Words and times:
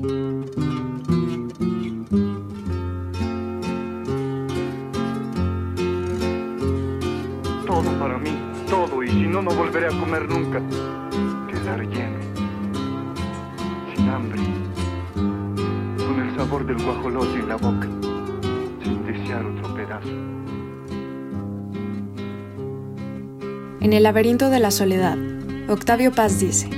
Todo 0.00 0.12
para 7.98 8.16
mí, 8.16 8.30
todo, 8.70 9.02
y 9.02 9.08
si 9.08 9.26
no, 9.26 9.42
no 9.42 9.50
volveré 9.50 9.88
a 9.88 9.90
comer 9.90 10.26
nunca. 10.26 10.62
Quedar 11.48 11.86
lleno, 11.86 12.18
sin 13.94 14.08
hambre, 14.08 14.40
con 15.14 16.18
el 16.18 16.34
sabor 16.34 16.64
del 16.64 16.82
guajolote 16.82 17.38
en 17.38 17.48
la 17.48 17.56
boca, 17.56 17.88
sin 18.82 19.04
desear 19.04 19.44
otro 19.44 19.74
pedazo. 19.74 20.08
En 23.80 23.92
el 23.92 24.02
laberinto 24.02 24.48
de 24.48 24.60
la 24.60 24.70
soledad, 24.70 25.18
Octavio 25.68 26.10
Paz 26.12 26.40
dice, 26.40 26.70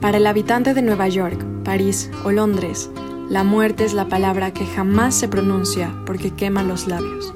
para 0.00 0.16
el 0.16 0.26
habitante 0.26 0.74
de 0.74 0.82
Nueva 0.82 1.06
York, 1.06 1.46
París 1.70 2.10
o 2.24 2.32
Londres, 2.32 2.90
la 3.28 3.44
muerte 3.44 3.84
es 3.84 3.94
la 3.94 4.08
palabra 4.08 4.52
que 4.52 4.66
jamás 4.66 5.14
se 5.14 5.28
pronuncia 5.28 5.94
porque 6.04 6.32
quema 6.32 6.64
los 6.64 6.88
labios. 6.88 7.32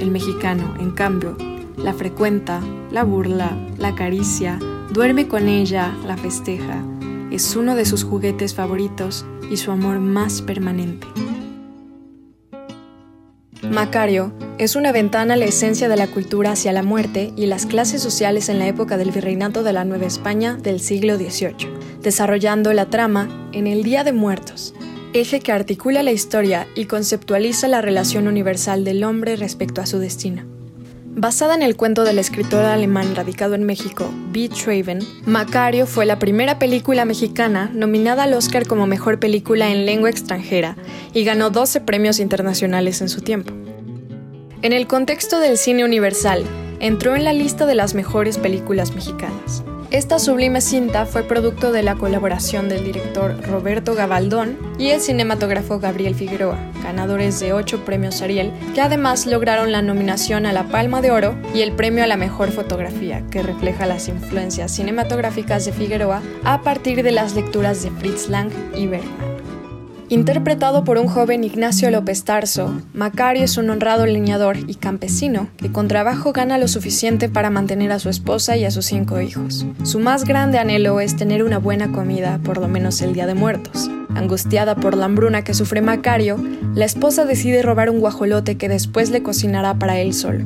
El 0.00 0.10
mexicano, 0.10 0.74
en 0.80 0.90
cambio, 0.90 1.36
la 1.76 1.94
frecuenta, 1.94 2.60
la 2.90 3.04
burla, 3.04 3.56
la 3.78 3.90
acaricia, 3.90 4.58
duerme 4.92 5.28
con 5.28 5.46
ella, 5.46 5.96
la 6.04 6.16
festeja, 6.16 6.82
es 7.30 7.54
uno 7.54 7.76
de 7.76 7.84
sus 7.84 8.02
juguetes 8.02 8.56
favoritos 8.56 9.24
y 9.52 9.56
su 9.56 9.70
amor 9.70 10.00
más 10.00 10.42
permanente. 10.42 11.06
Macario 13.70 14.32
es 14.60 14.76
una 14.76 14.92
ventana 14.92 15.34
a 15.34 15.36
la 15.38 15.46
esencia 15.46 15.88
de 15.88 15.96
la 15.96 16.06
cultura 16.06 16.52
hacia 16.52 16.70
la 16.72 16.82
muerte 16.82 17.32
y 17.34 17.46
las 17.46 17.64
clases 17.64 18.02
sociales 18.02 18.50
en 18.50 18.58
la 18.58 18.66
época 18.66 18.98
del 18.98 19.10
virreinato 19.10 19.62
de 19.62 19.72
la 19.72 19.86
Nueva 19.86 20.04
España 20.04 20.58
del 20.62 20.80
siglo 20.80 21.16
XVIII, 21.16 21.70
desarrollando 22.02 22.70
la 22.74 22.90
trama 22.90 23.48
en 23.52 23.66
el 23.66 23.82
Día 23.82 24.04
de 24.04 24.12
Muertos, 24.12 24.74
eje 25.14 25.40
que 25.40 25.52
articula 25.52 26.02
la 26.02 26.12
historia 26.12 26.66
y 26.74 26.84
conceptualiza 26.84 27.68
la 27.68 27.80
relación 27.80 28.28
universal 28.28 28.84
del 28.84 29.02
hombre 29.02 29.36
respecto 29.36 29.80
a 29.80 29.86
su 29.86 29.98
destino. 29.98 30.42
Basada 31.06 31.54
en 31.54 31.62
el 31.62 31.74
cuento 31.74 32.04
del 32.04 32.18
escritor 32.18 32.66
alemán 32.66 33.16
radicado 33.16 33.54
en 33.54 33.64
México, 33.64 34.12
B. 34.30 34.50
Traven, 34.50 34.98
Macario 35.24 35.86
fue 35.86 36.04
la 36.04 36.18
primera 36.18 36.58
película 36.58 37.06
mexicana 37.06 37.70
nominada 37.72 38.24
al 38.24 38.34
Oscar 38.34 38.66
como 38.66 38.86
mejor 38.86 39.20
película 39.20 39.70
en 39.70 39.86
lengua 39.86 40.10
extranjera 40.10 40.76
y 41.14 41.24
ganó 41.24 41.48
12 41.48 41.80
premios 41.80 42.20
internacionales 42.20 43.00
en 43.00 43.08
su 43.08 43.22
tiempo. 43.22 43.54
En 44.62 44.74
el 44.74 44.86
contexto 44.86 45.40
del 45.40 45.56
cine 45.56 45.86
universal, 45.86 46.44
entró 46.80 47.16
en 47.16 47.24
la 47.24 47.32
lista 47.32 47.64
de 47.64 47.74
las 47.74 47.94
mejores 47.94 48.36
películas 48.36 48.94
mexicanas. 48.94 49.64
Esta 49.90 50.18
sublime 50.18 50.60
cinta 50.60 51.06
fue 51.06 51.22
producto 51.22 51.72
de 51.72 51.82
la 51.82 51.94
colaboración 51.94 52.68
del 52.68 52.84
director 52.84 53.40
Roberto 53.48 53.94
Gabaldón 53.94 54.58
y 54.78 54.90
el 54.90 55.00
cinematógrafo 55.00 55.78
Gabriel 55.78 56.14
Figueroa, 56.14 56.58
ganadores 56.82 57.40
de 57.40 57.54
ocho 57.54 57.82
premios 57.86 58.20
Ariel, 58.20 58.52
que 58.74 58.82
además 58.82 59.24
lograron 59.24 59.72
la 59.72 59.80
nominación 59.80 60.44
a 60.44 60.52
la 60.52 60.64
Palma 60.64 61.00
de 61.00 61.10
Oro 61.10 61.34
y 61.54 61.62
el 61.62 61.72
premio 61.72 62.04
a 62.04 62.06
la 62.06 62.18
mejor 62.18 62.52
fotografía, 62.52 63.24
que 63.30 63.42
refleja 63.42 63.86
las 63.86 64.08
influencias 64.08 64.72
cinematográficas 64.72 65.64
de 65.64 65.72
Figueroa 65.72 66.20
a 66.44 66.60
partir 66.60 67.02
de 67.02 67.12
las 67.12 67.34
lecturas 67.34 67.82
de 67.82 67.90
Fritz 67.92 68.28
Lang 68.28 68.52
y 68.76 68.88
Bergman. 68.88 69.29
Interpretado 70.10 70.82
por 70.82 70.98
un 70.98 71.06
joven 71.06 71.44
Ignacio 71.44 71.88
López 71.88 72.24
Tarso, 72.24 72.82
Macario 72.94 73.44
es 73.44 73.56
un 73.58 73.70
honrado 73.70 74.06
leñador 74.06 74.56
y 74.66 74.74
campesino 74.74 75.46
que 75.56 75.70
con 75.70 75.86
trabajo 75.86 76.32
gana 76.32 76.58
lo 76.58 76.66
suficiente 76.66 77.28
para 77.28 77.48
mantener 77.48 77.92
a 77.92 78.00
su 78.00 78.08
esposa 78.08 78.56
y 78.56 78.64
a 78.64 78.72
sus 78.72 78.86
cinco 78.86 79.20
hijos. 79.20 79.64
Su 79.84 80.00
más 80.00 80.24
grande 80.24 80.58
anhelo 80.58 80.98
es 80.98 81.14
tener 81.14 81.44
una 81.44 81.58
buena 81.58 81.92
comida, 81.92 82.40
por 82.42 82.58
lo 82.58 82.66
menos 82.66 83.00
el 83.02 83.12
Día 83.12 83.28
de 83.28 83.34
Muertos. 83.34 83.88
Angustiada 84.16 84.74
por 84.74 84.96
la 84.96 85.04
hambruna 85.04 85.44
que 85.44 85.54
sufre 85.54 85.80
Macario, 85.80 86.38
la 86.74 86.86
esposa 86.86 87.24
decide 87.24 87.62
robar 87.62 87.88
un 87.88 88.00
guajolote 88.00 88.56
que 88.56 88.68
después 88.68 89.10
le 89.10 89.22
cocinará 89.22 89.74
para 89.74 90.00
él 90.00 90.12
solo. 90.12 90.44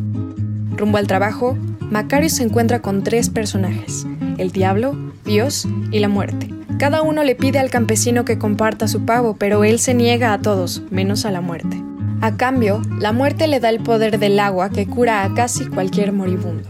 Rumbo 0.76 0.98
al 0.98 1.06
trabajo, 1.06 1.56
Macario 1.80 2.28
se 2.28 2.42
encuentra 2.42 2.82
con 2.82 3.02
tres 3.02 3.30
personajes, 3.30 4.06
el 4.36 4.52
diablo, 4.52 5.13
Dios 5.24 5.66
y 5.90 5.98
la 5.98 6.08
muerte. 6.08 6.48
Cada 6.78 7.02
uno 7.02 7.22
le 7.24 7.34
pide 7.34 7.58
al 7.58 7.70
campesino 7.70 8.24
que 8.24 8.38
comparta 8.38 8.88
su 8.88 9.04
pavo, 9.04 9.36
pero 9.38 9.64
él 9.64 9.78
se 9.78 9.94
niega 9.94 10.32
a 10.32 10.40
todos, 10.40 10.82
menos 10.90 11.24
a 11.24 11.30
la 11.30 11.40
muerte. 11.40 11.82
A 12.20 12.36
cambio, 12.36 12.82
la 12.98 13.12
muerte 13.12 13.46
le 13.46 13.60
da 13.60 13.70
el 13.70 13.80
poder 13.80 14.18
del 14.18 14.38
agua 14.40 14.70
que 14.70 14.86
cura 14.86 15.24
a 15.24 15.34
casi 15.34 15.66
cualquier 15.66 16.12
moribundo. 16.12 16.68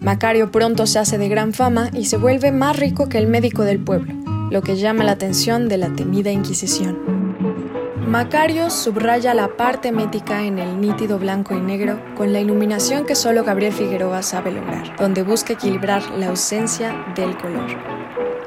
Macario 0.00 0.50
pronto 0.50 0.86
se 0.86 0.98
hace 0.98 1.18
de 1.18 1.28
gran 1.28 1.52
fama 1.52 1.90
y 1.92 2.06
se 2.06 2.16
vuelve 2.16 2.52
más 2.52 2.78
rico 2.78 3.08
que 3.08 3.18
el 3.18 3.26
médico 3.26 3.62
del 3.64 3.78
pueblo, 3.78 4.14
lo 4.50 4.62
que 4.62 4.76
llama 4.76 5.04
la 5.04 5.12
atención 5.12 5.68
de 5.68 5.78
la 5.78 5.88
temida 5.94 6.30
Inquisición. 6.30 7.17
Macario 8.08 8.70
subraya 8.70 9.34
la 9.34 9.48
parte 9.48 9.92
mética 9.92 10.42
en 10.42 10.58
el 10.58 10.80
nítido 10.80 11.18
blanco 11.18 11.54
y 11.54 11.60
negro 11.60 12.00
con 12.16 12.32
la 12.32 12.40
iluminación 12.40 13.04
que 13.04 13.14
solo 13.14 13.44
Gabriel 13.44 13.74
Figueroa 13.74 14.22
sabe 14.22 14.50
lograr, 14.50 14.96
donde 14.96 15.22
busca 15.22 15.52
equilibrar 15.52 16.02
la 16.12 16.28
ausencia 16.28 17.04
del 17.14 17.36
color. 17.36 17.66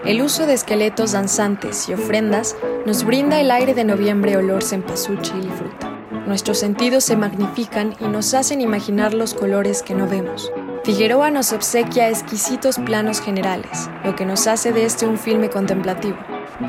El 0.04 0.24
uso 0.24 0.48
de 0.48 0.56
esqueletos 0.56 1.12
danzantes 1.12 1.88
y 1.88 1.94
ofrendas 1.94 2.56
nos 2.88 3.04
brinda 3.04 3.40
el 3.40 3.52
aire 3.52 3.76
de 3.76 3.84
noviembre 3.84 4.36
olor 4.36 4.64
cempasúchil 4.64 5.46
y 5.46 5.50
fruta. 5.50 5.92
Nuestros 6.26 6.58
sentidos 6.58 7.04
se 7.04 7.16
magnifican 7.16 7.94
y 8.00 8.06
nos 8.06 8.34
hacen 8.34 8.62
imaginar 8.62 9.14
los 9.14 9.36
colores 9.36 9.84
que 9.84 9.94
no 9.94 10.08
vemos. 10.08 10.52
Figueroa 10.84 11.30
nos 11.30 11.54
obsequia 11.54 12.10
exquisitos 12.10 12.80
planos 12.80 13.22
generales, 13.22 13.92
lo 14.04 14.16
que 14.16 14.26
nos 14.26 14.48
hace 14.48 14.74
de 14.74 14.86
este 14.86 15.06
un 15.06 15.20
filme 15.20 15.52
contemplativo. 15.52 16.18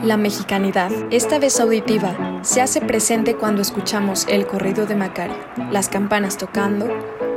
La 0.00 0.16
mexicanidad, 0.16 0.91
esta 1.10 1.38
vez 1.38 1.60
auditiva, 1.60 2.41
se 2.42 2.60
hace 2.60 2.80
presente 2.80 3.36
cuando 3.36 3.62
escuchamos 3.62 4.26
el 4.28 4.47
corrido 4.47 4.86
de 4.86 4.97
Macario, 4.97 5.36
las 5.70 5.88
campanas 5.88 6.36
tocando, 6.38 6.88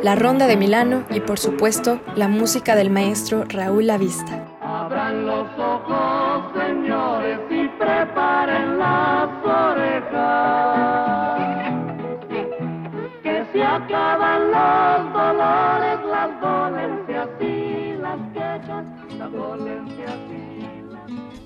la 0.02 0.16
ronda 0.16 0.48
de 0.48 0.58
Milano 0.58 1.04
y 1.12 1.20
por 1.20 1.38
supuesto 1.38 2.00
la 2.16 2.28
música 2.28 2.76
del 2.76 2.90
maestro 2.90 3.44
Raúl 3.48 3.86
Lavista. 3.86 4.48
Abran 4.62 5.28
los 5.28 5.48
ojos, 5.60 6.54
señores, 6.58 7.40
y 7.52 7.68
preparen 7.68 8.80
las 8.80 9.30
orejas. 9.46 10.56
Que 13.22 13.46
se 13.54 13.64
acaban 13.64 14.52
los 14.52 15.14
dolores, 15.14 16.00
las 16.10 16.42
dolencias 16.42 17.30
y 17.40 17.94
las 18.02 18.20
quejas, 18.34 18.86
las 19.20 19.32
dolencias 19.32 20.18
y. 20.32 20.75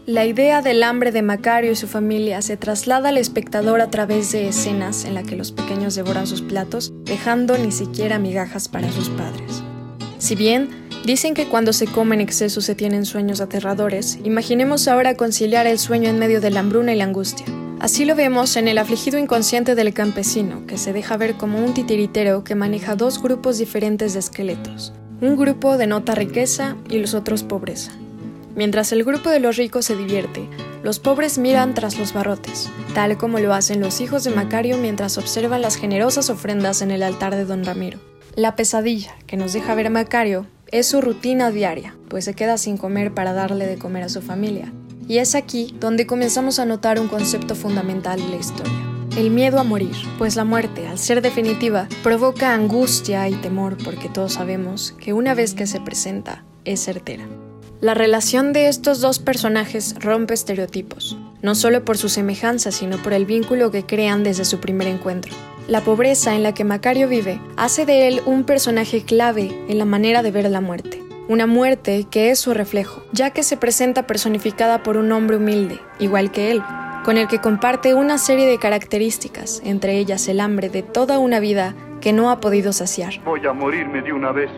La 0.09 0.25
idea 0.25 0.64
del 0.64 0.81
hambre 0.81 1.12
de 1.12 1.22
Macario 1.22 1.72
y 1.72 1.75
su 1.75 1.86
familia 1.86 2.42
se 2.42 2.58
traslada 2.58 3.09
al 3.09 3.18
espectador 3.20 3.80
a 3.80 3.92
través 3.92 4.31
de 4.31 4.47
escenas 4.47 5.06
en 5.06 5.14
las 5.14 5.24
que 5.24 5.36
los 5.36 5.52
pequeños 5.52 5.94
devoran 5.94 6.25
sus 6.25 6.42
platos, 6.42 6.92
dejando 7.03 7.56
ni 7.59 7.72
siquiera 7.72 8.18
migajas 8.18 8.68
para 8.70 8.92
sus 8.92 9.09
padres. 9.09 9.62
Si 10.18 10.34
bien 10.34 10.90
Dicen 11.06 11.36
que 11.36 11.47
cuando 11.47 11.74
se 11.74 11.86
come 11.86 12.16
en 12.16 12.22
exceso 12.22 12.59
se 12.59 12.75
tienen 12.75 13.06
sueños 13.06 13.40
aterradores. 13.40 14.20
Imaginemos 14.24 14.88
ahora 14.88 15.16
conciliar 15.16 15.66
el 15.66 15.80
sueño 15.80 16.09
en 16.09 16.20
medio 16.20 16.41
de 16.41 16.50
la 16.50 16.59
hambruna 16.59 16.91
y 16.91 16.97
la 16.97 17.06
angustia. 17.06 17.46
Así 17.80 18.03
lo 18.03 18.16
vemos 18.16 18.58
en 18.58 18.68
el 18.68 18.80
afligido 18.80 19.18
inconsciente 19.18 19.76
del 19.76 19.94
campesino, 19.94 20.66
que 20.68 20.78
se 20.78 20.91
deja 20.91 21.18
ver 21.18 21.36
como 21.36 21.64
un 21.64 21.74
titiritero 21.74 22.44
que 22.44 22.56
maneja 22.56 22.96
dos 22.96 23.22
grupos 23.22 23.59
diferentes 23.59 24.14
de 24.14 24.20
esqueletos. 24.20 24.91
Un 25.22 25.38
grupo 25.38 25.78
denota 25.78 26.16
riqueza 26.16 26.76
y 26.90 26.97
los 26.97 27.14
otros 27.14 27.44
pobreza. 27.44 27.91
Mientras 28.56 28.92
el 28.92 29.04
grupo 29.04 29.30
de 29.30 29.40
los 29.40 29.58
ricos 29.58 29.86
se 29.86 29.96
divierte, 29.96 30.50
los 30.84 31.00
pobres 31.00 31.38
miran 31.38 31.74
tras 31.74 31.98
los 31.98 32.14
barrotes, 32.14 32.70
tal 32.94 33.18
como 33.18 33.40
lo 33.40 33.54
hacen 33.54 33.82
los 33.82 34.02
hijos 34.02 34.24
de 34.24 34.32
Macario 34.32 34.78
mientras 34.78 35.18
observan 35.18 35.62
las 35.62 35.76
generosas 35.76 36.30
ofrendas 36.30 36.82
en 36.82 36.92
el 36.92 37.04
altar 37.04 37.36
de 37.36 37.46
don 37.46 37.66
Ramiro. 37.66 38.00
La 38.36 38.56
pesadilla 38.56 39.16
que 39.28 39.38
nos 39.38 39.54
deja 39.54 39.76
ver 39.76 39.88
a 39.88 39.90
Macario 39.90 40.48
es 40.72 40.88
su 40.88 41.02
rutina 41.02 41.52
diaria, 41.52 41.96
pues 42.08 42.26
se 42.26 42.34
queda 42.34 42.58
sin 42.58 42.78
comer 42.78 43.14
para 43.14 43.34
darle 43.34 43.66
de 43.66 43.78
comer 43.78 44.04
a 44.04 44.09
su 44.09 44.22
familia. 44.22 44.72
Y 45.08 45.18
es 45.18 45.36
aquí 45.36 45.76
donde 45.80 46.06
comenzamos 46.06 46.59
a 46.59 46.66
notar 46.66 47.00
un 47.00 47.08
concepto 47.08 47.56
fundamental 47.56 48.22
de 48.22 48.29
la 48.29 48.35
historia. 48.35 48.73
El 49.18 49.32
miedo 49.32 49.59
a 49.59 49.64
morir, 49.64 49.96
pues 50.18 50.35
la 50.35 50.46
muerte, 50.46 50.88
al 50.88 51.00
ser 51.00 51.22
definitiva, 51.22 51.88
provoca 52.03 52.53
angustia 52.53 53.28
y 53.28 53.34
temor 53.34 53.76
porque 53.84 54.08
todos 54.08 54.34
sabemos 54.34 54.96
que 55.00 55.14
una 55.14 55.34
vez 55.34 55.56
que 55.56 55.66
se 55.66 55.82
presenta, 55.82 56.46
es 56.64 56.84
certera. 56.84 57.28
La 57.81 57.93
relación 57.93 58.52
de 58.52 58.67
estos 58.67 58.99
dos 58.99 59.20
personajes 59.20 59.96
rompe 60.02 60.34
estereotipos, 60.34 61.17
no 61.41 61.55
solo 61.55 61.85
por 61.85 61.97
su 61.97 62.09
semejanza, 62.09 62.73
sino 62.73 62.97
por 62.97 63.14
el 63.14 63.26
vínculo 63.26 63.72
que 63.72 63.85
crean 63.85 64.22
desde 64.22 64.43
su 64.43 64.59
primer 64.59 64.90
encuentro. 64.90 65.34
La 65.70 65.79
pobreza 65.79 66.35
en 66.35 66.43
la 66.43 66.53
que 66.53 66.66
Macario 66.66 67.08
vive 67.08 67.40
hace 67.55 67.85
de 67.85 68.09
él 68.09 68.22
un 68.26 68.43
personaje 68.43 69.03
clave 69.03 69.58
en 69.70 69.78
la 69.78 69.85
manera 69.85 70.23
de 70.23 70.31
ver 70.31 70.49
la 70.49 70.59
muerte. 70.59 71.02
Una 71.29 71.47
muerte 71.47 72.05
que 72.11 72.31
es 72.31 72.40
su 72.40 72.53
reflejo, 72.53 73.02
ya 73.14 73.29
que 73.29 73.43
se 73.43 73.55
presenta 73.55 74.05
personificada 74.05 74.84
por 74.84 74.97
un 74.97 75.09
hombre 75.14 75.37
humilde, 75.37 75.79
igual 75.99 76.32
que 76.32 76.52
él, 76.52 76.61
con 77.05 77.16
el 77.16 77.29
que 77.29 77.40
comparte 77.40 77.93
una 77.93 78.17
serie 78.17 78.46
de 78.46 78.59
características, 78.59 79.61
entre 79.64 79.99
ellas 79.99 80.28
el 80.28 80.41
hambre 80.41 80.67
de 80.67 80.84
toda 80.84 81.17
una 81.17 81.40
vida 81.40 81.75
que 82.02 82.11
no 82.11 82.29
ha 82.29 82.41
podido 82.41 82.73
saciar. 82.73 83.14
Voy 83.23 83.46
a 83.47 83.53
morirme 83.53 84.02
de 84.02 84.11
una 84.11 84.34
vez. 84.34 84.49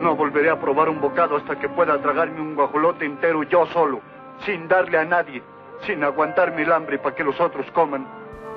No 0.00 0.14
volveré 0.14 0.50
a 0.50 0.60
probar 0.60 0.88
un 0.88 1.00
bocado 1.00 1.36
hasta 1.36 1.58
que 1.58 1.68
pueda 1.68 2.00
tragarme 2.00 2.40
un 2.40 2.54
guajolote 2.54 3.04
entero 3.04 3.42
yo 3.44 3.66
solo, 3.72 4.00
sin 4.44 4.68
darle 4.68 4.98
a 4.98 5.04
nadie. 5.04 5.42
sin 5.86 6.02
aguantarme 6.04 6.62
el 6.62 6.72
hambre 6.72 6.98
para 6.98 7.14
que 7.14 7.24
los 7.24 7.38
otros 7.40 7.66
coman. 7.72 8.06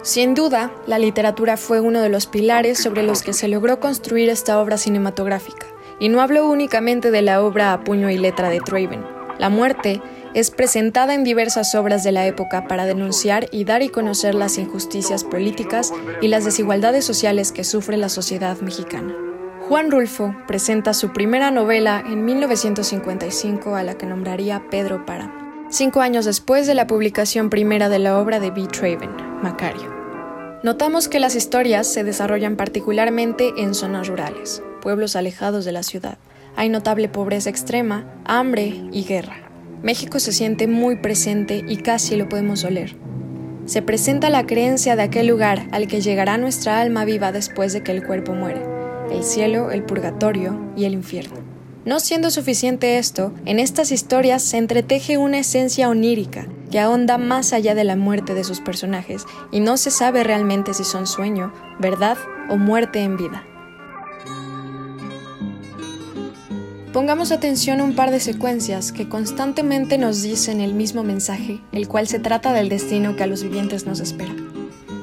Sin 0.02 0.34
duda, 0.34 0.72
la 0.88 0.98
literatura 0.98 1.58
fue 1.58 1.82
uno 1.82 2.02
de 2.02 2.10
los 2.10 2.28
pilares 2.28 2.82
sobre 2.82 3.04
los 3.04 3.22
que 3.24 3.34
se 3.34 3.50
logró 3.50 3.80
construir 3.80 4.30
esta 4.30 4.60
obra 4.60 4.78
cinematográfica. 4.78 5.68
Y 6.00 6.08
no 6.08 6.22
hablo 6.22 6.48
únicamente 6.48 7.12
de 7.12 7.22
la 7.22 7.44
obra 7.44 7.74
a 7.74 7.82
puño 7.82 8.10
y 8.10 8.18
letra 8.18 8.50
de 8.50 8.62
Traven. 8.62 9.06
La 9.38 9.50
muerte 9.50 10.02
es 10.34 10.52
presentada 10.52 11.14
en 11.14 11.24
diversas 11.26 11.76
obras 11.76 12.04
de 12.04 12.14
la 12.14 12.26
época 12.26 12.68
para 12.68 12.86
denunciar 12.86 13.48
y 13.52 13.66
dar 13.66 13.82
y 13.82 13.90
conocer 13.90 14.36
las 14.36 14.58
injusticias 14.58 15.26
políticas 15.26 15.92
y 16.22 16.30
las 16.30 16.46
desigualdades 16.46 17.04
sociales 17.04 17.52
que 17.52 17.66
sufre 17.66 17.98
la 17.98 18.10
sociedad 18.10 18.58
mexicana. 18.62 19.14
Juan 19.70 19.92
Rulfo 19.92 20.34
presenta 20.48 20.96
su 20.96 21.14
primera 21.14 21.52
novela 21.52 22.04
en 22.04 22.26
1955 22.26 23.76
a 23.76 23.84
la 23.84 24.00
que 24.00 24.08
nombraría 24.08 24.64
Pedro 24.72 25.06
Para, 25.06 25.32
cinco 25.70 26.02
años 26.02 26.26
después 26.26 26.66
de 26.66 26.74
la 26.74 26.88
publicación 26.88 27.52
primera 27.52 27.88
de 27.88 28.00
la 28.00 28.18
obra 28.18 28.40
de 28.40 28.50
B. 28.50 28.66
Traven, 28.66 29.12
Macario. 29.44 29.94
Notamos 30.64 31.08
que 31.08 31.20
las 31.20 31.36
historias 31.36 31.86
se 31.86 32.04
desarrollan 32.04 32.56
particularmente 32.56 33.54
en 33.58 33.76
zonas 33.76 34.08
rurales, 34.08 34.64
pueblos 34.82 35.16
alejados 35.16 35.66
de 35.66 35.72
la 35.72 35.84
ciudad. 35.84 36.18
Hay 36.56 36.70
notable 36.70 37.08
pobreza 37.08 37.52
extrema, 37.52 38.12
hambre 38.26 38.74
y 38.92 39.04
guerra. 39.04 39.52
México 39.84 40.20
se 40.20 40.32
siente 40.32 40.66
muy 40.66 40.96
presente 40.96 41.64
y 41.68 41.78
casi 41.78 42.16
lo 42.16 42.28
podemos 42.28 42.64
oler. 42.64 42.96
Se 43.66 43.84
presenta 43.84 44.32
la 44.32 44.48
creencia 44.48 44.96
de 44.96 45.04
aquel 45.04 45.28
lugar 45.28 45.68
al 45.72 45.88
que 45.88 46.02
llegará 46.02 46.40
nuestra 46.40 46.82
alma 46.82 47.06
viva 47.06 47.32
después 47.32 47.72
de 47.72 47.84
que 47.84 47.92
el 47.92 48.04
cuerpo 48.04 48.34
muere, 48.34 48.79
el 49.12 49.24
cielo, 49.24 49.72
el 49.72 49.84
purgatorio 49.84 50.60
y 50.76 50.86
el 50.86 50.94
infierno. 50.94 51.38
No 51.86 52.00
siendo 52.00 52.30
suficiente 52.30 52.98
esto, 52.98 53.34
en 53.46 53.58
estas 53.58 53.92
historias 53.92 54.44
se 54.44 54.58
entreteje 54.58 55.18
una 55.18 55.40
esencia 55.40 55.90
onírica 55.90 56.48
que 56.70 56.80
ahonda 56.80 57.18
más 57.18 57.54
allá 57.54 57.74
de 57.74 57.84
la 57.84 57.96
muerte 57.96 58.34
de 58.34 58.44
sus 58.44 58.60
personajes 58.60 59.26
y 59.52 59.60
no 59.60 59.78
se 59.78 59.90
sabe 59.90 60.24
realmente 60.24 60.74
si 60.74 60.84
son 60.84 61.08
sueño, 61.08 61.54
verdad 61.80 62.18
o 62.50 62.58
muerte 62.58 63.00
en 63.00 63.18
vida. 63.18 63.44
Pongamos 66.94 67.32
atención 67.32 67.80
a 67.80 67.84
un 67.84 67.96
par 67.96 68.12
de 68.12 68.20
secuencias 68.20 68.92
que 68.92 69.08
constantemente 69.08 69.98
nos 69.98 70.22
dicen 70.24 70.60
el 70.60 70.74
mismo 70.74 71.04
mensaje, 71.04 71.62
el 71.72 71.88
cual 71.88 72.08
se 72.08 72.20
trata 72.20 72.52
del 72.52 72.68
destino 72.68 73.16
que 73.16 73.24
a 73.24 73.28
los 73.28 73.44
vivientes 73.44 73.86
nos 73.86 74.00
espera. 74.00 74.34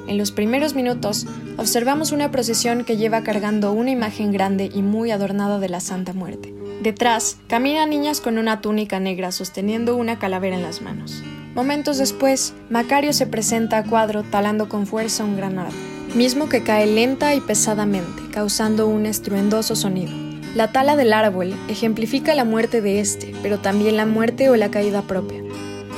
En 0.08 0.18
los 0.18 0.30
primeros 0.30 0.74
minutos, 0.74 1.26
observamos 1.56 2.12
una 2.12 2.30
procesión 2.30 2.84
que 2.84 2.96
lleva 2.96 3.22
cargando 3.22 3.72
una 3.72 3.90
imagen 3.90 4.30
grande 4.30 4.70
y 4.72 4.82
muy 4.82 5.10
adornada 5.10 5.58
de 5.58 5.68
la 5.68 5.80
Santa 5.80 6.12
Muerte. 6.12 6.54
Detrás, 6.82 7.38
caminan 7.48 7.90
niñas 7.90 8.20
con 8.20 8.38
una 8.38 8.60
túnica 8.60 9.00
negra 9.00 9.32
sosteniendo 9.32 9.96
una 9.96 10.18
calavera 10.18 10.54
en 10.56 10.62
las 10.62 10.80
manos. 10.80 11.24
Momentos 11.54 11.98
después, 11.98 12.54
Macario 12.70 13.12
se 13.12 13.26
presenta 13.26 13.78
a 13.78 13.84
cuadro 13.84 14.22
talando 14.22 14.68
con 14.68 14.86
fuerza 14.86 15.24
un 15.24 15.36
gran 15.36 15.58
árbol, 15.58 15.74
mismo 16.14 16.48
que 16.48 16.62
cae 16.62 16.86
lenta 16.86 17.34
y 17.34 17.40
pesadamente, 17.40 18.22
causando 18.30 18.86
un 18.86 19.06
estruendoso 19.06 19.74
sonido. 19.74 20.12
La 20.54 20.70
tala 20.70 20.96
del 20.96 21.12
árbol 21.12 21.54
ejemplifica 21.68 22.34
la 22.34 22.44
muerte 22.44 22.80
de 22.80 23.00
este, 23.00 23.34
pero 23.42 23.58
también 23.58 23.96
la 23.96 24.06
muerte 24.06 24.48
o 24.50 24.56
la 24.56 24.70
caída 24.70 25.02
propia. 25.02 25.42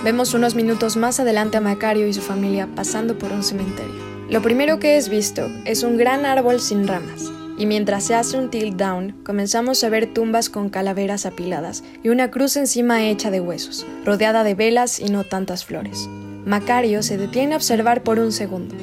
Vemos 0.04 0.32
unos 0.32 0.54
minutos 0.54 0.96
más 0.96 1.18
adelante 1.18 1.56
a 1.56 1.60
Macario 1.60 2.06
y 2.06 2.14
su 2.14 2.20
familia 2.20 2.68
pasando 2.76 3.18
por 3.18 3.32
un 3.32 3.42
cementerio. 3.42 3.96
Lo 4.30 4.40
primero 4.40 4.78
que 4.78 4.96
es 4.96 5.08
visto 5.08 5.50
es 5.64 5.82
un 5.82 5.96
gran 5.96 6.24
árbol 6.24 6.60
sin 6.60 6.86
ramas, 6.86 7.32
y 7.58 7.66
mientras 7.66 8.04
se 8.04 8.14
hace 8.14 8.38
un 8.38 8.48
tilt 8.48 8.76
down, 8.76 9.16
comenzamos 9.24 9.82
a 9.82 9.88
ver 9.88 10.12
tumbas 10.14 10.50
con 10.50 10.68
calaveras 10.68 11.26
apiladas 11.26 11.82
y 12.04 12.10
una 12.10 12.30
cruz 12.30 12.56
encima 12.56 13.08
hecha 13.08 13.32
de 13.32 13.40
huesos, 13.40 13.86
rodeada 14.04 14.44
de 14.44 14.54
velas 14.54 15.00
y 15.00 15.06
no 15.06 15.24
tantas 15.24 15.64
flores. 15.64 16.08
Macario 16.46 17.02
se 17.02 17.18
detiene 17.18 17.54
a 17.54 17.56
observar 17.56 18.04
por 18.04 18.20
un 18.20 18.30
segundo. 18.30 18.76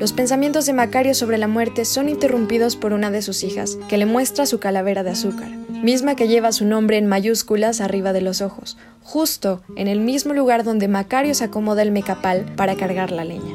Los 0.00 0.12
pensamientos 0.12 0.66
de 0.66 0.72
Macario 0.72 1.14
sobre 1.14 1.38
la 1.38 1.48
muerte 1.48 1.84
son 1.84 2.08
interrumpidos 2.08 2.74
por 2.74 2.92
una 2.92 3.12
de 3.12 3.22
sus 3.22 3.44
hijas, 3.44 3.78
que 3.88 3.96
le 3.96 4.06
muestra 4.06 4.44
su 4.44 4.58
calavera 4.58 5.04
de 5.04 5.10
azúcar, 5.10 5.50
misma 5.82 6.14
que 6.16 6.28
lleva 6.28 6.52
su 6.52 6.64
nombre 6.64 6.98
en 6.98 7.06
mayúsculas 7.06 7.80
arriba 7.80 8.12
de 8.12 8.20
los 8.20 8.40
ojos, 8.40 8.76
justo 9.02 9.62
en 9.76 9.88
el 9.88 10.00
mismo 10.00 10.34
lugar 10.34 10.64
donde 10.64 10.88
Macario 10.88 11.34
se 11.34 11.44
acomoda 11.44 11.82
el 11.82 11.92
mecapal 11.92 12.44
para 12.56 12.76
cargar 12.76 13.10
la 13.10 13.24
leña. 13.24 13.54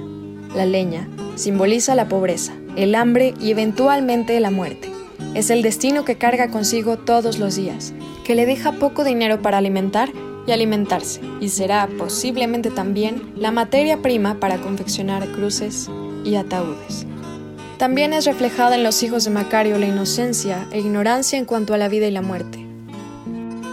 La 0.55 0.65
leña 0.65 1.07
simboliza 1.35 1.95
la 1.95 2.07
pobreza, 2.07 2.53
el 2.75 2.95
hambre 2.95 3.33
y 3.39 3.51
eventualmente 3.51 4.39
la 4.39 4.51
muerte. 4.51 4.91
Es 5.33 5.49
el 5.49 5.61
destino 5.61 6.05
que 6.05 6.17
carga 6.17 6.49
consigo 6.49 6.97
todos 6.97 7.39
los 7.39 7.55
días, 7.55 7.93
que 8.23 8.35
le 8.35 8.45
deja 8.45 8.73
poco 8.73 9.03
dinero 9.03 9.41
para 9.41 9.57
alimentar 9.57 10.09
y 10.45 10.51
alimentarse, 10.51 11.21
y 11.39 11.49
será 11.49 11.87
posiblemente 11.97 12.69
también 12.69 13.33
la 13.35 13.51
materia 13.51 14.01
prima 14.01 14.39
para 14.39 14.57
confeccionar 14.57 15.27
cruces 15.31 15.89
y 16.23 16.35
ataúdes. 16.35 17.07
También 17.77 18.13
es 18.13 18.25
reflejada 18.25 18.75
en 18.75 18.83
los 18.83 19.01
hijos 19.03 19.25
de 19.25 19.31
Macario 19.31 19.77
la 19.77 19.87
inocencia 19.87 20.67
e 20.71 20.79
ignorancia 20.79 21.37
en 21.37 21.45
cuanto 21.45 21.73
a 21.73 21.77
la 21.77 21.89
vida 21.89 22.07
y 22.07 22.11
la 22.11 22.21
muerte. 22.21 22.65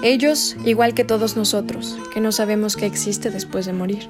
Ellos, 0.02 0.56
igual 0.64 0.94
que 0.94 1.04
todos 1.04 1.36
nosotros, 1.36 1.98
que 2.12 2.20
no 2.20 2.32
sabemos 2.32 2.76
qué 2.76 2.86
existe 2.86 3.30
después 3.30 3.66
de 3.66 3.74
morir. 3.74 4.08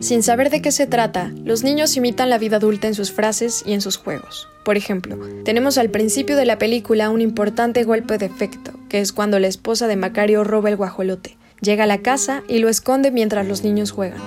Sin 0.00 0.22
saber 0.22 0.48
de 0.48 0.62
qué 0.62 0.70
se 0.70 0.86
trata, 0.86 1.32
los 1.44 1.64
niños 1.64 1.96
imitan 1.96 2.30
la 2.30 2.38
vida 2.38 2.58
adulta 2.58 2.86
en 2.86 2.94
sus 2.94 3.10
frases 3.10 3.64
y 3.66 3.72
en 3.72 3.80
sus 3.80 3.96
juegos. 3.96 4.46
Por 4.64 4.76
ejemplo, 4.76 5.18
tenemos 5.44 5.76
al 5.76 5.90
principio 5.90 6.36
de 6.36 6.44
la 6.44 6.58
película 6.58 7.10
un 7.10 7.20
importante 7.20 7.82
golpe 7.82 8.16
de 8.16 8.26
efecto, 8.26 8.72
que 8.88 9.00
es 9.00 9.12
cuando 9.12 9.40
la 9.40 9.48
esposa 9.48 9.88
de 9.88 9.96
Macario 9.96 10.44
roba 10.44 10.68
el 10.68 10.76
guajolote. 10.76 11.36
Llega 11.60 11.82
a 11.82 11.88
la 11.88 11.98
casa 11.98 12.44
y 12.48 12.58
lo 12.58 12.68
esconde 12.68 13.10
mientras 13.10 13.48
los 13.48 13.64
niños 13.64 13.90
juegan. 13.90 14.22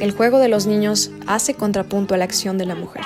El 0.00 0.10
juego 0.10 0.40
de 0.40 0.48
los 0.48 0.66
niños 0.66 1.12
hace 1.28 1.54
contrapunto 1.54 2.14
a 2.14 2.18
la 2.18 2.24
acción 2.24 2.58
de 2.58 2.66
la 2.66 2.74
mujer. 2.74 3.04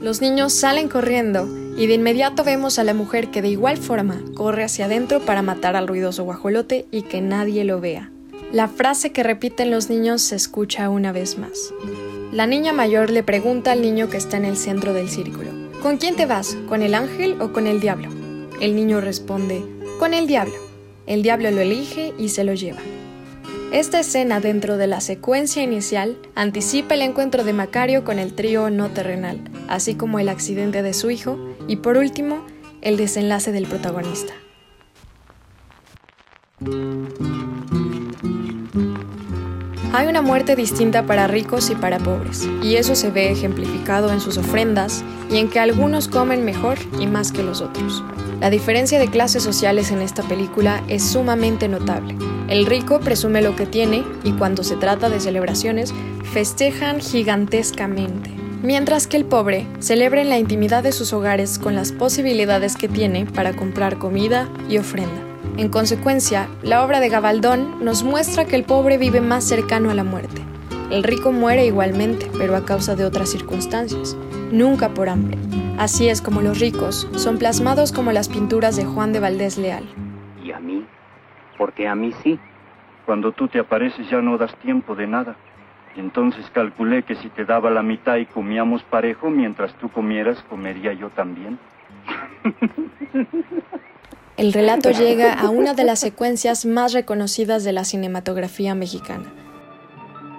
Los 0.00 0.22
niños 0.22 0.54
salen 0.54 0.88
corriendo 0.88 1.46
y 1.76 1.86
de 1.86 1.94
inmediato 1.94 2.42
vemos 2.42 2.78
a 2.78 2.84
la 2.84 2.94
mujer 2.94 3.30
que 3.30 3.42
de 3.42 3.48
igual 3.48 3.76
forma 3.76 4.18
corre 4.34 4.64
hacia 4.64 4.86
adentro 4.86 5.20
para 5.20 5.42
matar 5.42 5.76
al 5.76 5.86
ruidoso 5.86 6.24
guajolote 6.24 6.86
y 6.90 7.02
que 7.02 7.20
nadie 7.20 7.64
lo 7.64 7.80
vea. 7.80 8.10
La 8.50 8.68
frase 8.68 9.12
que 9.12 9.22
repiten 9.22 9.70
los 9.70 9.90
niños 9.90 10.22
se 10.22 10.36
escucha 10.36 10.88
una 10.88 11.12
vez 11.12 11.38
más. 11.38 11.72
La 12.32 12.46
niña 12.46 12.72
mayor 12.72 13.10
le 13.10 13.22
pregunta 13.22 13.72
al 13.72 13.82
niño 13.82 14.08
que 14.08 14.16
está 14.16 14.38
en 14.38 14.46
el 14.46 14.56
centro 14.56 14.94
del 14.94 15.10
círculo, 15.10 15.50
¿con 15.82 15.98
quién 15.98 16.16
te 16.16 16.24
vas? 16.24 16.56
¿Con 16.66 16.80
el 16.80 16.94
ángel 16.94 17.40
o 17.40 17.52
con 17.52 17.66
el 17.66 17.80
diablo? 17.80 18.08
El 18.60 18.74
niño 18.74 19.02
responde, 19.02 19.62
con 19.98 20.14
el 20.14 20.26
diablo. 20.26 20.54
El 21.06 21.22
diablo 21.22 21.50
lo 21.50 21.60
elige 21.60 22.14
y 22.18 22.30
se 22.30 22.44
lo 22.44 22.54
lleva. 22.54 22.80
Esta 23.72 24.00
escena 24.00 24.40
dentro 24.40 24.76
de 24.78 24.88
la 24.88 25.00
secuencia 25.00 25.62
inicial 25.62 26.18
anticipa 26.34 26.94
el 26.94 27.02
encuentro 27.02 27.44
de 27.44 27.52
Macario 27.52 28.02
con 28.02 28.18
el 28.18 28.34
trío 28.34 28.68
no 28.68 28.88
terrenal, 28.90 29.38
así 29.68 29.94
como 29.94 30.18
el 30.18 30.28
accidente 30.28 30.82
de 30.82 30.92
su 30.92 31.08
hijo 31.08 31.38
y 31.68 31.76
por 31.76 31.96
último, 31.96 32.44
el 32.82 32.96
desenlace 32.96 33.52
del 33.52 33.66
protagonista. 33.66 34.32
Hay 39.92 40.08
una 40.08 40.22
muerte 40.22 40.56
distinta 40.56 41.06
para 41.06 41.28
ricos 41.28 41.70
y 41.70 41.76
para 41.76 41.98
pobres, 41.98 42.48
y 42.64 42.74
eso 42.74 42.96
se 42.96 43.12
ve 43.12 43.30
ejemplificado 43.30 44.10
en 44.10 44.20
sus 44.20 44.36
ofrendas 44.36 45.04
y 45.30 45.36
en 45.36 45.48
que 45.48 45.60
algunos 45.60 46.08
comen 46.08 46.44
mejor 46.44 46.76
y 46.98 47.06
más 47.06 47.30
que 47.30 47.44
los 47.44 47.60
otros. 47.60 48.02
La 48.40 48.48
diferencia 48.48 48.98
de 48.98 49.08
clases 49.08 49.42
sociales 49.42 49.90
en 49.90 50.00
esta 50.00 50.22
película 50.22 50.82
es 50.88 51.04
sumamente 51.04 51.68
notable. 51.68 52.16
El 52.48 52.64
rico 52.64 52.98
presume 52.98 53.42
lo 53.42 53.54
que 53.54 53.66
tiene 53.66 54.02
y 54.24 54.32
cuando 54.32 54.64
se 54.64 54.76
trata 54.76 55.10
de 55.10 55.20
celebraciones, 55.20 55.92
festejan 56.32 57.00
gigantescamente. 57.00 58.30
Mientras 58.62 59.06
que 59.06 59.18
el 59.18 59.26
pobre 59.26 59.66
celebra 59.78 60.22
en 60.22 60.30
la 60.30 60.38
intimidad 60.38 60.82
de 60.82 60.92
sus 60.92 61.12
hogares 61.12 61.58
con 61.58 61.74
las 61.74 61.92
posibilidades 61.92 62.76
que 62.76 62.88
tiene 62.88 63.26
para 63.26 63.52
comprar 63.52 63.98
comida 63.98 64.48
y 64.70 64.78
ofrenda. 64.78 65.22
En 65.58 65.68
consecuencia, 65.68 66.48
la 66.62 66.82
obra 66.82 67.00
de 67.00 67.10
Gabaldón 67.10 67.84
nos 67.84 68.04
muestra 68.04 68.46
que 68.46 68.56
el 68.56 68.64
pobre 68.64 68.96
vive 68.96 69.20
más 69.20 69.44
cercano 69.44 69.90
a 69.90 69.94
la 69.94 70.04
muerte. 70.04 70.40
El 70.90 71.02
rico 71.02 71.30
muere 71.30 71.66
igualmente, 71.66 72.30
pero 72.38 72.56
a 72.56 72.64
causa 72.64 72.96
de 72.96 73.04
otras 73.04 73.28
circunstancias, 73.28 74.16
nunca 74.50 74.90
por 74.90 75.08
hambre. 75.08 75.38
Así 75.78 76.08
es 76.08 76.20
como 76.20 76.42
los 76.42 76.60
ricos 76.60 77.08
son 77.14 77.38
plasmados 77.38 77.92
como 77.92 78.12
las 78.12 78.28
pinturas 78.28 78.76
de 78.76 78.84
Juan 78.84 79.12
de 79.12 79.20
Valdés 79.20 79.58
Leal. 79.58 79.84
¿Y 80.42 80.52
a 80.52 80.60
mí? 80.60 80.84
Porque 81.56 81.88
a 81.88 81.94
mí 81.94 82.12
sí. 82.22 82.38
Cuando 83.06 83.32
tú 83.32 83.48
te 83.48 83.58
apareces 83.58 84.08
ya 84.10 84.20
no 84.20 84.38
das 84.38 84.54
tiempo 84.56 84.94
de 84.94 85.06
nada. 85.06 85.36
Entonces 85.96 86.46
calculé 86.52 87.02
que 87.02 87.16
si 87.16 87.28
te 87.30 87.44
daba 87.44 87.70
la 87.70 87.82
mitad 87.82 88.16
y 88.16 88.26
comíamos 88.26 88.82
parejo, 88.84 89.30
mientras 89.30 89.74
tú 89.74 89.88
comieras, 89.88 90.42
comería 90.48 90.92
yo 90.92 91.10
también. 91.10 91.58
El 94.36 94.52
relato 94.52 94.90
llega 94.90 95.34
a 95.34 95.50
una 95.50 95.74
de 95.74 95.84
las 95.84 96.00
secuencias 96.00 96.64
más 96.64 96.92
reconocidas 96.92 97.64
de 97.64 97.72
la 97.72 97.84
cinematografía 97.84 98.74
mexicana. 98.74 99.24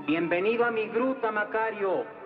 Bienvenido 0.08 0.66
a 0.66 0.72
mi 0.72 0.88
gruta, 0.88 1.32
Macario. 1.32 2.21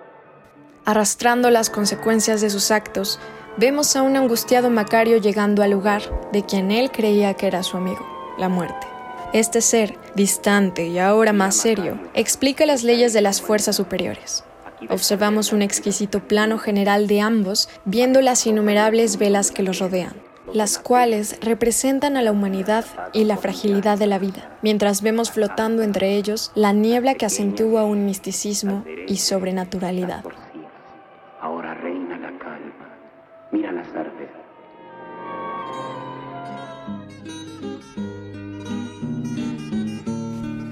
Arrastrando 0.86 1.50
las 1.50 1.72
consecuencias 1.72 2.42
de 2.42 2.52
sus 2.52 2.70
actos, 2.70 3.20
vemos 3.58 3.96
a 3.96 4.04
un 4.04 4.16
angustiado 4.16 4.70
Macario 4.70 5.18
llegando 5.18 5.64
al 5.64 5.72
lugar 5.72 6.04
de 6.32 6.46
quien 6.46 6.70
él 6.70 6.92
creía 6.92 7.34
que 7.34 7.48
era 7.48 7.64
su 7.64 7.78
amigo, 7.78 8.06
la 8.38 8.50
muerte. 8.50 8.86
Este 9.34 9.62
ser, 9.62 9.98
distante 10.16 10.86
y 10.86 11.00
ahora 11.00 11.34
más 11.34 11.56
serio, 11.56 12.00
explica 12.14 12.68
las 12.68 12.84
leyes 12.84 13.14
de 13.14 13.22
las 13.22 13.42
fuerzas 13.42 13.76
superiores. 13.76 14.44
Observamos 14.88 15.54
un 15.54 15.64
exquisito 15.64 16.20
plano 16.28 16.60
general 16.60 17.08
de 17.08 17.20
ambos, 17.20 17.68
viendo 17.86 18.22
las 18.22 18.46
innumerables 18.46 19.18
velas 19.18 19.50
que 19.50 19.64
los 19.64 19.80
rodean, 19.80 20.14
las 20.54 20.78
cuales 20.78 21.38
representan 21.42 22.16
a 22.16 22.22
la 22.22 22.32
humanidad 22.32 22.86
y 23.12 23.24
la 23.24 23.38
fragilidad 23.38 23.98
de 23.98 24.06
la 24.06 24.20
vida, 24.20 24.56
mientras 24.62 25.02
vemos 25.02 25.32
flotando 25.32 25.82
entre 25.82 26.16
ellos 26.16 26.52
la 26.54 26.74
niebla 26.74 27.16
que 27.16 27.26
acentúa 27.26 27.86
un 27.86 28.06
misticismo 28.06 28.86
y 29.08 29.18
sobrenaturalidad. 29.18 30.24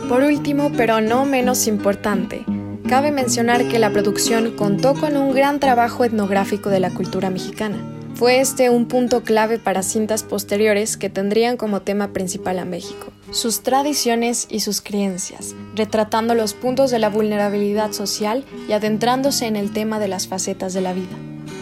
Por 0.10 0.22
último, 0.22 0.72
pero 0.76 1.02
no 1.02 1.26
menos 1.26 1.66
importante, 1.66 2.46
cabe 2.88 3.12
mencionar 3.12 3.68
que 3.68 3.80
la 3.80 3.92
producción 3.92 4.52
contó 4.56 4.94
con 4.94 5.16
un 5.18 5.34
gran 5.34 5.60
trabajo 5.60 6.04
etnográfico 6.04 6.70
de 6.70 6.82
la 6.82 6.90
cultura 6.90 7.30
mexicana. 7.30 7.78
Fue 8.14 8.40
este 8.40 8.70
un 8.70 8.86
punto 8.88 9.24
clave 9.24 9.58
para 9.58 9.82
cintas 9.82 10.22
posteriores 10.22 10.98
que 10.98 11.10
tendrían 11.10 11.58
como 11.58 11.82
tema 11.82 12.14
principal 12.14 12.60
a 12.60 12.66
México, 12.66 13.12
sus 13.32 13.64
tradiciones 13.64 14.46
y 14.50 14.60
sus 14.60 14.82
creencias, 14.82 15.56
retratando 15.74 16.36
los 16.36 16.54
puntos 16.54 16.92
de 16.92 17.00
la 17.00 17.10
vulnerabilidad 17.10 17.92
social 17.92 18.44
y 18.70 18.74
adentrándose 18.74 19.48
en 19.48 19.56
el 19.56 19.72
tema 19.72 20.00
de 20.00 20.10
las 20.10 20.28
facetas 20.28 20.74
de 20.74 20.82
la 20.82 20.94
vida. 20.94 21.18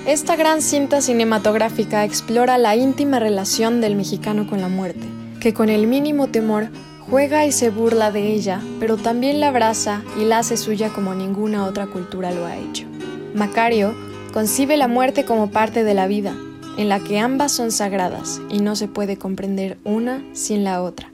Esta 0.06 0.36
gran 0.36 0.62
cinta 0.62 1.00
cinematográfica 1.00 2.04
explora 2.04 2.58
la 2.58 2.76
íntima 2.76 3.20
relación 3.20 3.82
del 3.82 3.96
mexicano 3.96 4.48
con 4.48 4.60
la 4.60 4.68
muerte, 4.68 5.08
que 5.40 5.54
con 5.54 5.70
el 5.70 5.88
mínimo 5.88 6.28
temor 6.28 6.70
Juega 7.10 7.46
y 7.46 7.52
se 7.52 7.70
burla 7.70 8.12
de 8.12 8.34
ella, 8.34 8.62
pero 8.80 8.98
también 8.98 9.40
la 9.40 9.50
abraza 9.50 10.02
y 10.18 10.26
la 10.26 10.40
hace 10.40 10.56
suya 10.58 10.90
como 10.90 11.14
ninguna 11.14 11.66
otra 11.66 11.88
cultura 11.88 12.32
lo 12.32 12.46
ha 12.46 12.58
hecho. 12.58 12.86
Macario 13.34 13.94
concibe 14.34 14.78
la 14.78 14.88
muerte 14.88 15.26
como 15.26 15.52
parte 15.52 15.84
de 15.84 15.94
la 15.94 16.08
vida, 16.08 16.36
en 16.78 16.90
la 16.90 17.00
que 17.00 17.20
ambas 17.20 17.52
son 17.52 17.72
sagradas 17.72 18.42
y 18.50 18.60
no 18.60 18.76
se 18.76 18.88
puede 18.88 19.18
comprender 19.18 19.78
una 19.84 20.24
sin 20.34 20.64
la 20.64 20.82
otra. 20.82 21.12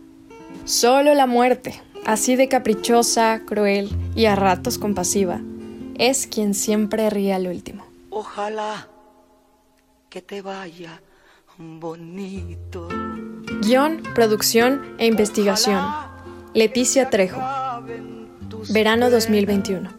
Solo 0.66 1.14
la 1.14 1.26
muerte, 1.26 1.82
así 2.06 2.36
de 2.36 2.48
caprichosa, 2.48 3.42
cruel 3.46 3.90
y 4.16 4.26
a 4.26 4.36
ratos 4.36 4.78
compasiva, 4.78 5.42
es 5.98 6.28
quien 6.28 6.54
siempre 6.54 7.10
ríe 7.10 7.34
al 7.34 7.48
último. 7.48 7.86
Ojalá 8.10 8.88
que 10.10 10.22
te 10.22 10.42
vaya 10.42 11.02
bonito. 11.58 12.88
Guión, 13.62 14.04
producción 14.14 14.96
e 14.98 15.08
investigación. 15.08 15.84
Leticia 16.54 17.10
Trejo. 17.10 17.42
Verano 18.70 19.10
2021. 19.10 19.90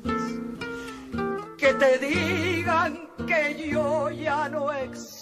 Que 1.57 1.75
te 1.75 1.99
digan 1.99 3.09
que 3.27 3.71
yo 3.71 4.11
ya 4.11 4.49
no 4.49 4.73
existo. 4.73 5.18